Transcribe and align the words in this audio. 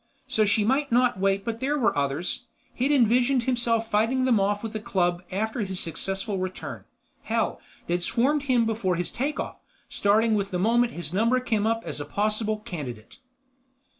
So 0.27 0.45
she 0.45 0.65
might 0.65 0.91
not 0.91 1.19
wait 1.19 1.45
but 1.45 1.59
there 1.59 1.77
were 1.77 1.95
others; 1.95 2.47
he'd 2.73 2.91
envisioned 2.91 3.43
himself 3.43 3.87
fighting 3.91 4.25
them 4.25 4.39
off 4.39 4.63
with 4.63 4.75
a 4.75 4.79
club 4.79 5.21
after 5.31 5.59
his 5.59 5.79
successful 5.79 6.39
return. 6.39 6.85
Hell, 7.25 7.61
they'd 7.85 8.01
swarmed 8.01 8.45
him 8.45 8.65
before 8.65 8.95
his 8.95 9.11
take 9.11 9.39
off, 9.39 9.57
starting 9.89 10.33
with 10.33 10.49
the 10.49 10.57
moment 10.57 10.93
his 10.93 11.13
number 11.13 11.37
had 11.37 11.45
come 11.45 11.67
up 11.67 11.83
as 11.85 12.01
possible 12.01 12.57
candidate. 12.57 13.19